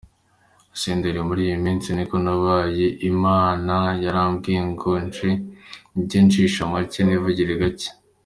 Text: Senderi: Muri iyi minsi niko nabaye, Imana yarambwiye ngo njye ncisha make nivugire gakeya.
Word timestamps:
Senderi: 0.81 1.19
Muri 1.27 1.41
iyi 1.47 1.57
minsi 1.65 1.87
niko 1.91 2.15
nabaye, 2.25 2.85
Imana 3.11 3.73
yarambwiye 4.03 4.59
ngo 4.69 4.89
njye 6.01 6.19
ncisha 6.25 6.61
make 6.71 6.99
nivugire 7.03 7.53
gakeya. 7.61 7.91